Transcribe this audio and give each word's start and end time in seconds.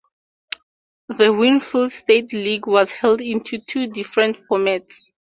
The 1.09 1.31
Winfield 1.31 1.91
State 1.91 2.33
League 2.33 2.65
was 2.65 2.91
held 2.91 3.21
in 3.21 3.43
two 3.43 3.59
different 3.85 4.35
formats. 4.35 4.99